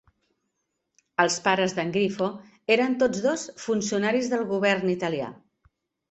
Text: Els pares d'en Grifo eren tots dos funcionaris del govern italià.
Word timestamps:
Els 1.23 1.33
pares 1.47 1.75
d'en 1.79 1.91
Grifo 1.97 2.29
eren 2.75 2.95
tots 3.03 3.21
dos 3.25 3.43
funcionaris 3.65 4.31
del 4.31 4.47
govern 4.53 4.89
italià. 4.95 5.29